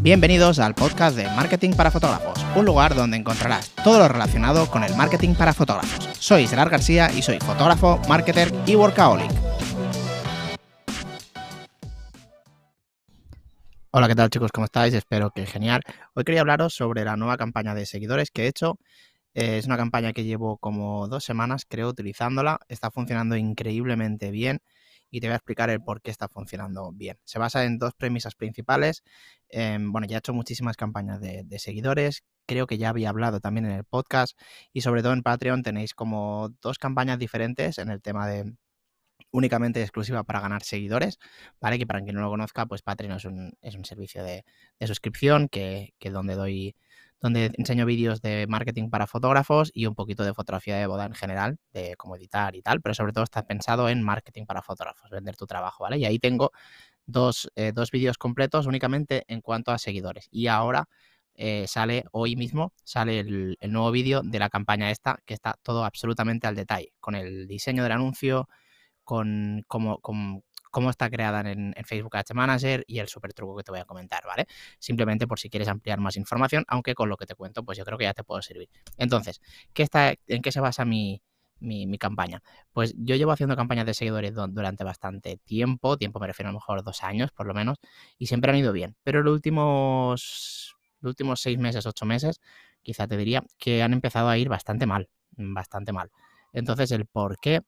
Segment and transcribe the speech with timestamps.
[0.00, 4.84] Bienvenidos al podcast de Marketing para Fotógrafos, un lugar donde encontrarás todo lo relacionado con
[4.84, 6.08] el marketing para fotógrafos.
[6.20, 9.28] Soy Gerard García y soy fotógrafo, marketer y workaholic.
[13.90, 14.52] Hola, ¿qué tal chicos?
[14.52, 14.94] ¿Cómo estáis?
[14.94, 15.82] Espero que genial.
[16.14, 18.78] Hoy quería hablaros sobre la nueva campaña de seguidores que he hecho.
[19.34, 22.60] Es una campaña que llevo como dos semanas, creo, utilizándola.
[22.68, 24.60] Está funcionando increíblemente bien
[25.10, 27.18] y te voy a explicar el por qué está funcionando bien.
[27.24, 29.02] Se basa en dos premisas principales.
[29.48, 33.66] Em, bueno, ya he hecho muchísimas campañas de, seguidores, creo que ya había hablado también
[33.66, 34.38] en el podcast
[34.72, 38.54] y sobre todo en Patreon tenéis como dos campañas diferentes en el tema de
[39.30, 41.18] únicamente exclusiva para ganar seguidores,
[41.60, 41.78] ¿vale?
[41.78, 44.44] Que para quien no lo conozca, pues Patreon es un, es un servicio de,
[44.86, 46.76] suscripción que, que donde doy
[47.20, 51.14] donde enseño vídeos de marketing para fotógrafos y un poquito de fotografía de boda en
[51.14, 55.10] general, de cómo editar y tal, pero sobre todo está pensado en marketing para fotógrafos,
[55.10, 55.98] vender tu trabajo, ¿vale?
[55.98, 56.52] Y ahí tengo
[57.06, 60.28] dos, eh, dos vídeos completos únicamente en cuanto a seguidores.
[60.30, 60.88] Y ahora
[61.40, 65.84] eh, sale, hoy mismo, sale el, nuevo vídeo de la campaña esta, que está todo
[65.84, 68.48] absolutamente al detalle, con el diseño del anuncio,
[69.04, 70.42] con cómo, con,
[70.78, 73.84] cómo está creada en, Facebook Ads Manager y el super truco que te voy a
[73.84, 74.46] comentar, ¿vale?
[74.78, 77.84] Simplemente por si quieres ampliar más información, aunque con lo que te cuento, pues yo
[77.84, 78.68] creo que ya te puedo servir.
[78.96, 79.40] Entonces,
[79.72, 81.20] ¿qué está, ¿en qué se basa mi,
[81.58, 82.44] mi, campaña?
[82.72, 86.60] Pues yo llevo haciendo campañas de seguidores durante bastante tiempo, tiempo me refiero a lo
[86.60, 87.78] mejor dos años por lo menos,
[88.16, 92.40] y siempre han ido bien, pero los últimos, los últimos seis meses, ocho meses,
[92.82, 96.12] quizá te diría que han empezado a ir bastante mal, bastante mal.
[96.52, 97.62] Entonces, el por qué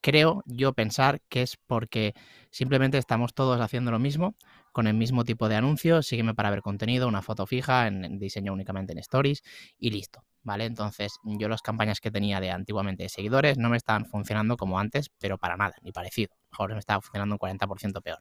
[0.00, 2.14] creo yo pensar que es porque
[2.50, 4.34] simplemente estamos todos haciendo lo mismo,
[4.72, 8.52] con el mismo tipo de anuncio, sígueme para ver contenido, una foto fija, en, diseño
[8.52, 9.42] únicamente en stories
[9.78, 10.64] y listo, ¿vale?
[10.64, 14.78] Entonces yo las campañas que tenía de antiguamente de seguidores no me estaban funcionando como
[14.78, 16.34] antes, pero para nada, ni parecido.
[16.52, 18.20] Mejor me estaba funcionando un 40% peor.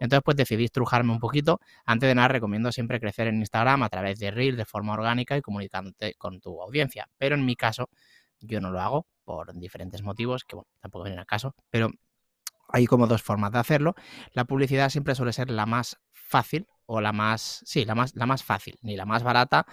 [0.00, 1.60] Entonces, pues decidí estrujarme un poquito.
[1.84, 5.36] Antes de nada, recomiendo siempre crecer en Instagram a través de Reel de forma orgánica
[5.36, 7.08] y comunicándote con tu audiencia.
[7.16, 7.88] Pero en mi caso,
[8.40, 11.90] yo no lo hago por diferentes motivos, que bueno, tampoco vienen a caso, pero
[12.68, 13.94] hay como dos formas de hacerlo.
[14.32, 18.26] La publicidad siempre suele ser la más fácil o la más, sí, la más, la
[18.26, 19.66] más fácil, ni la más barata,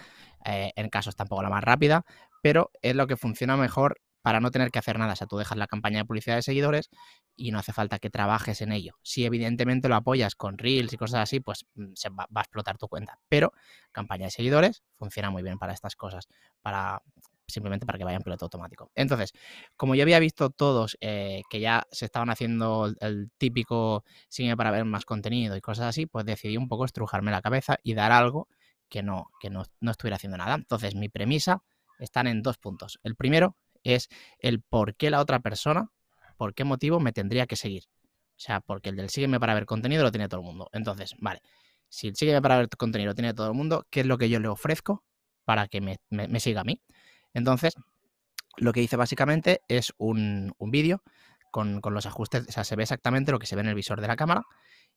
[0.44, 2.04] eh, en casos tampoco la más rápida,
[2.42, 5.12] pero es lo que funciona mejor para no tener que hacer nada.
[5.14, 6.90] O sea, tú dejas la campaña de publicidad de seguidores
[7.34, 8.94] y no hace falta que trabajes en ello.
[9.02, 12.42] Si evidentemente lo apoyas con Reels y cosas así, pues mm, se va, va, a
[12.42, 13.18] explotar tu cuenta.
[13.28, 13.52] Pero
[13.90, 16.28] campaña de seguidores funciona muy bien para estas cosas,
[16.62, 17.02] para
[17.52, 18.90] simplemente para que vaya en piloto automático.
[18.94, 19.32] Entonces,
[19.76, 24.70] como yo había visto todos eh, que ya se estaban haciendo el, típico sigue para
[24.70, 28.12] ver más contenido y cosas así, pues decidí un poco estrujarme la cabeza y dar
[28.12, 28.48] algo
[28.88, 30.54] que no, que no, no estuviera haciendo nada.
[30.54, 31.62] Entonces, mi premisa
[31.98, 32.98] están en dos puntos.
[33.02, 34.08] El primero es
[34.38, 35.90] el por qué la otra persona,
[36.36, 37.84] por qué motivo me tendría que seguir.
[38.36, 40.68] O sea, porque el del sígueme para ver contenido lo tiene todo el mundo.
[40.72, 41.40] Entonces, vale,
[41.88, 44.28] si el sígueme para ver contenido lo tiene todo el mundo, ¿qué es lo que
[44.28, 45.04] yo le ofrezco
[45.44, 46.80] para que me siga a mí?
[47.34, 47.74] Entonces,
[48.56, 51.02] lo que hice básicamente es un, vídeo
[51.50, 54.00] con, los ajustes, o sea, se ve exactamente lo que se ve en el visor
[54.00, 54.42] de la cámara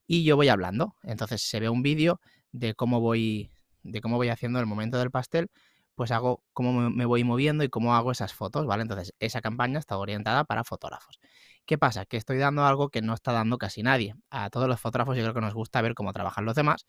[0.07, 0.96] y yo voy hablando.
[1.03, 2.19] Entonces se ve un vídeo
[2.51, 3.51] de cómo voy,
[3.84, 5.50] de cómo voy haciendo el momento del pastel,
[5.95, 8.83] pues hago cómo me voy moviendo y cómo hago esas fotos, ¿vale?
[8.83, 11.19] Entonces esa campaña está orientada para fotógrafos.
[11.66, 12.06] ¿Qué pasa?
[12.06, 14.16] Que estoy dando algo que no está dando casi nadie.
[14.29, 16.85] A todos los fotógrafos yo creo que nos gusta ver cómo trabajan los demás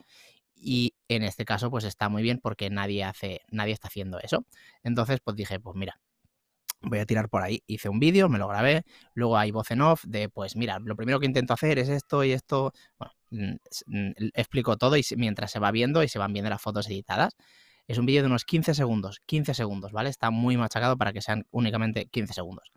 [0.57, 4.45] y en este caso, pues está muy bien porque nadie hace, nadie está haciendo eso.
[4.83, 6.01] Entonces, pues dije, pues mira,
[6.81, 7.63] voy a tirar por ahí.
[7.67, 8.85] Hice un vídeo, me lo grabé,
[9.15, 12.25] luego hay voz en off de, pues mira, lo primero que intento hacer es esto
[12.25, 12.73] y esto.
[12.99, 13.55] Bueno, mm,
[13.87, 17.37] mm, explico todo y mientras se va viendo y se van viendo las fotos editadas.
[17.87, 20.11] Es un vídeo de unos 15 segundos, 15 segundos, ¿vale?
[20.11, 22.73] Está muy machacado para que sean únicamente 15 segundos.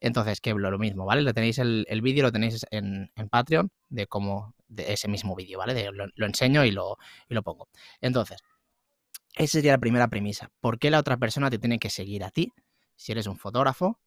[0.00, 1.22] Entonces, que lo, mismo, ¿vale?
[1.22, 5.90] Le tenéis el, vídeo, lo tenéis en, Patreon de cómo, de ese mismo vídeo, ¿vale?
[5.92, 6.96] lo, enseño y lo,
[7.28, 7.68] y lo pongo.
[8.00, 8.38] Entonces,
[9.36, 10.50] esa sería la primera premisa.
[10.60, 12.52] ¿Por qué la otra persona te tiene que seguir a ti?
[12.96, 14.00] Si eres un fotógrafo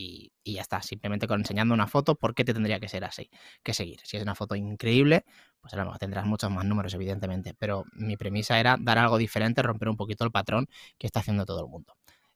[0.00, 3.30] y, ya está, simplemente con enseñando una foto, ¿por qué te tendría que ser así?
[3.62, 4.00] Que seguir.
[4.04, 5.24] Si es una foto increíble,
[5.60, 7.54] pues a lo mejor tendrás muchos más números, evidentemente.
[7.58, 10.66] Pero mi premisa era dar algo diferente, romper un poquito el patrón
[10.98, 11.94] que está haciendo todo el mundo.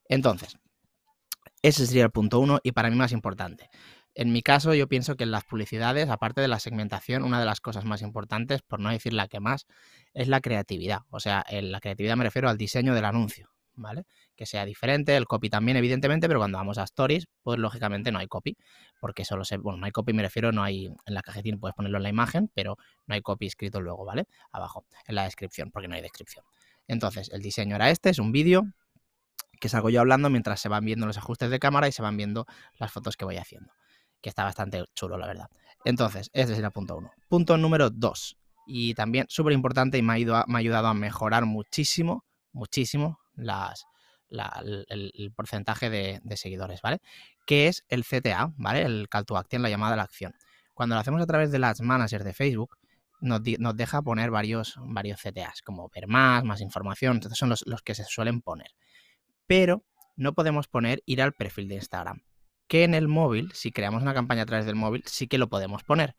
[0.08, 0.58] Entonces,
[1.62, 3.70] ese sería el punto uno y para mí más importante.
[4.14, 7.46] En mi caso, yo pienso que en las publicidades, aparte de la segmentación, una de
[7.46, 9.66] las cosas más importantes, por no decir la que más,
[10.12, 11.00] es la creatividad.
[11.10, 14.04] O sea, en la creatividad me refiero al diseño del anuncio, ¿vale?
[14.36, 18.18] Que sea diferente, el copy también, evidentemente, pero cuando vamos a stories, pues lógicamente no
[18.18, 18.56] hay copy,
[19.00, 21.74] porque solo se, bueno, no hay copy, me refiero, no hay, en la cajetín puedes
[21.74, 22.76] ponerlo en la imagen, pero
[23.06, 24.26] no hay copy escrito luego, ¿vale?
[24.50, 26.44] Abajo, en la descripción, porque no hay descripción.
[26.88, 28.64] Entonces, el diseño era este, es un vídeo,
[29.60, 32.16] que salgo yo hablando mientras se van viendo los ajustes de cámara y se van
[32.16, 32.44] viendo
[32.78, 33.72] las fotos que voy haciendo
[34.24, 35.50] que está bastante chulo, la verdad.
[35.84, 37.12] Entonces, ese es el punto uno.
[37.28, 38.38] Punto número dos.
[38.66, 43.84] Y también, súper importante, y me ha, me ha ayudado a mejorar muchísimo, muchísimo las,
[44.88, 47.00] el, porcentaje de, seguidores, ¿vale?
[47.46, 48.82] Que es el CTA, ¿vale?
[48.82, 50.34] El Call to Action, la llamada a la acción.
[50.74, 52.76] Cuando lo hacemos a través de las managers de Facebook,
[53.20, 57.82] nos, deja poner varios, varios CTAs, como ver más, más información, entonces son los, los
[57.82, 58.72] que se suelen poner.
[59.46, 59.84] Pero
[60.16, 62.22] no podemos poner ir al perfil de Instagram,
[62.68, 65.48] que en el móvil, si creamos una campaña a través del móvil, sí que lo
[65.48, 66.16] podemos poner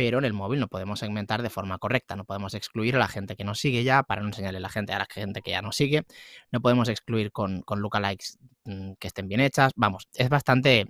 [0.00, 3.06] pero en el móvil no podemos segmentar de forma correcta, no podemos excluir a la
[3.06, 5.50] gente que nos sigue ya para no enseñarle a la gente a la gente que
[5.50, 6.06] ya nos sigue,
[6.50, 10.86] no podemos excluir con, con lookalikes mm, que estén bien hechas, vamos, es bastante,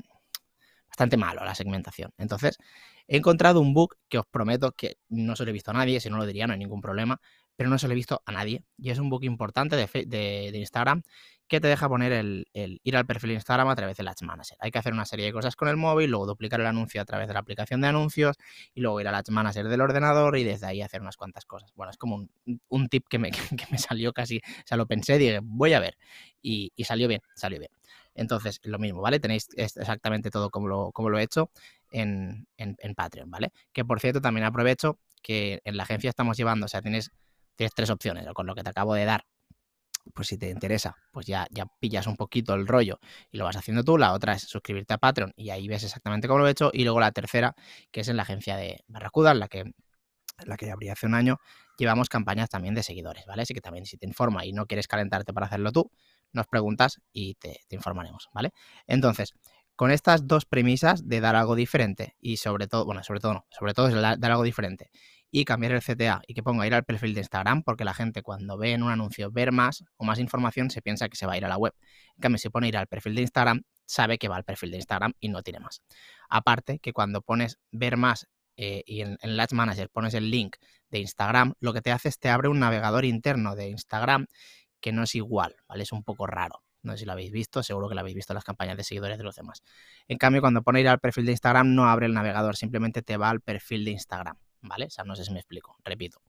[0.89, 2.13] bastante malo la segmentación.
[2.19, 2.57] Entonces,
[3.09, 5.99] he encontrado un bug que os prometo que no se lo he visto a nadie,
[5.99, 7.21] si no lo diría no hay ningún problema,
[7.57, 10.51] pero no se lo he visto a nadie y es un bug importante de, de,
[10.53, 11.03] de Instagram
[11.51, 14.57] que te deja poner el, ir al perfil Instagram a través del Ads Manager.
[14.61, 17.05] Hay que hacer una serie de cosas con el móvil, luego duplicar el anuncio a
[17.05, 18.37] través de la aplicación de anuncios
[18.73, 21.73] y luego ir al Ads Manager del ordenador y desde ahí hacer unas cuantas cosas.
[21.75, 22.29] Bueno, es como
[22.69, 23.33] un, tip que me,
[23.73, 25.99] me, salió casi, o sea, lo pensé, dije, voy a ver
[26.41, 27.73] y, salió bien, salió bien.
[28.15, 29.19] Entonces, lo mismo, ¿vale?
[29.19, 31.51] Tenéis exactamente todo como lo, como lo he hecho
[31.91, 33.51] en, en, Patreon, ¿vale?
[33.73, 37.11] Que por cierto, también aprovecho que en la agencia estamos llevando, o sea, tienes,
[37.57, 39.25] tienes tres opciones, con lo que te acabo de dar
[40.15, 42.99] pues si te interesa, pues ya, ya pillas un poquito el rollo
[43.31, 43.99] y lo vas haciendo tú.
[43.99, 46.71] La otra es suscribirte a Patreon y ahí ves exactamente cómo lo he hecho.
[46.73, 47.55] Y luego la tercera,
[47.91, 49.65] que es en la agencia de Barracuda, la que,
[50.45, 51.39] la que abrí hace un año,
[51.79, 53.43] llevamos campañas también de seguidores, ¿vale?
[53.43, 55.91] Así que también si te informa y no quieres calentarte para hacerlo tú,
[56.33, 58.53] nos preguntas y te, te informaremos, ¿vale?
[58.87, 59.35] Entonces,
[59.77, 63.47] con estas dos premisas de dar algo diferente y sobre todo, bueno, sobre todo no,
[63.51, 64.91] sobre todo es dar algo diferente
[65.31, 68.23] y cambiar el CTA y que ponga ir al perfil de Instagram, porque la gente
[68.23, 71.35] cuando ve en un anuncio ver más o más información se piensa que se va
[71.35, 71.75] a ir a la web.
[72.17, 74.79] En cambio, si pone ir al perfil de Instagram, sabe que va al perfil de
[74.79, 75.83] Instagram y no tiene más.
[76.29, 80.57] Aparte que cuando pones ver más eh, y en, en Manager pones el link
[80.91, 84.27] de Instagram, lo que te hace es te abre un navegador interno de Instagram
[84.81, 85.85] que no es igual, ¿vale?
[85.85, 86.63] Es un poco raro.
[86.83, 88.85] No sé si lo habéis visto, seguro que lo habéis visto en las campañas de
[88.85, 89.63] seguidores de los demás.
[90.09, 93.17] En cambio, cuando pone ir al perfil de Instagram, no abre el navegador, simplemente te
[93.17, 94.37] va al perfil de Instagram.
[94.63, 94.87] ¿Vale?
[94.87, 96.21] O sea, no sé si me explico, repito.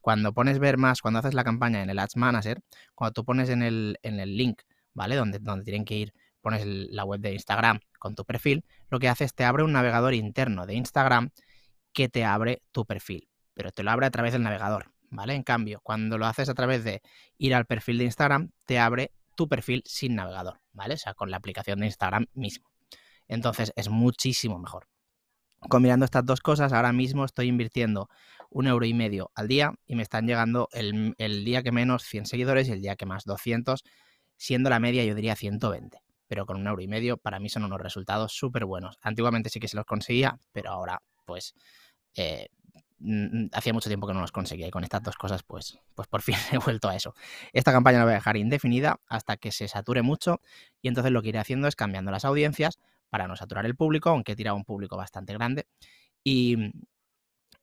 [0.00, 2.62] Cuando pones ver más, cuando haces la campaña en el Ads Manager,
[2.94, 5.16] cuando tú pones en el, en el link, ¿vale?
[5.16, 9.08] Donde, donde tienen que ir, pones la web de Instagram con tu perfil, lo que
[9.08, 11.30] hace es te abre un navegador interno de Instagram
[11.92, 15.34] que te abre tu perfil, pero te lo abre a través del navegador, ¿vale?
[15.34, 17.02] En cambio, cuando lo haces a través de
[17.38, 20.94] ir al perfil de Instagram, te abre tu perfil sin navegador, ¿vale?
[20.94, 22.68] O sea, con la aplicación de Instagram mismo.
[23.26, 24.86] Entonces es muchísimo mejor
[25.68, 28.08] combinando estas dos cosas, ahora mismo estoy invirtiendo
[28.50, 31.14] un euro y medio al día y me están llegando el,
[31.44, 33.82] día que menos 100 seguidores y el día que más 200,
[34.36, 35.98] siendo la media yo diría 120.
[36.26, 38.98] Pero con un euro y medio para mí son unos resultados súper buenos.
[39.02, 41.54] Antiguamente sí que se los conseguía, pero ahora pues
[42.14, 42.48] eh,
[43.52, 46.22] hacía mucho tiempo que no los conseguía y con estas dos cosas pues, pues por
[46.22, 47.14] fin he vuelto a eso.
[47.52, 50.40] Esta campaña la voy a dejar indefinida hasta que se sature mucho
[50.80, 52.78] y entonces lo que iré haciendo es cambiando las audiencias
[53.14, 55.68] para no saturar el público, aunque he tirado un público bastante grande.
[56.24, 56.72] Y,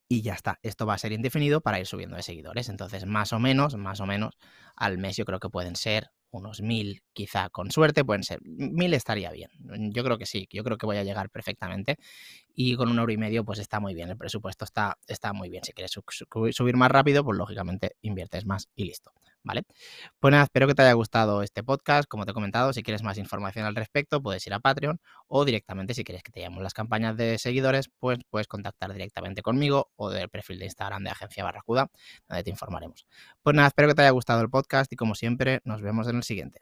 [0.08, 0.60] y ya está.
[0.64, 2.70] Esto va a ser indefinido para ir subiendo de seguidores.
[2.70, 4.38] Entonces, más o menos, más o menos,
[4.78, 8.94] al mes yo creo que pueden ser unos mil, quizá con suerte, pueden ser mil
[8.94, 9.50] estaría bien.
[9.94, 11.98] Yo creo que sí, yo creo que voy a llegar perfectamente.
[12.56, 14.10] Y con un euro y medio, pues está muy bien.
[14.10, 15.66] El presupuesto está, está muy bien.
[15.66, 19.12] Si quieres subir más rápido, pues lógicamente inviertes más y listo.
[19.44, 19.64] ¿Vale?
[20.20, 22.08] Pues nada, espero que te haya gustado este podcast.
[22.08, 25.46] Como te he comentado, si quieres más información al respecto, puedes ir a Patreon o
[25.46, 29.92] directamente, si quieres que te llamemos las campañas de seguidores, pues puedes contactar directamente conmigo
[29.96, 31.90] o del perfil de Instagram de Agencia Barracuda,
[32.28, 33.06] donde te informaremos.
[33.44, 36.18] Pues nada, espero que te haya gustado el podcast y como siempre, nos vemos en
[36.18, 36.62] el siguiente.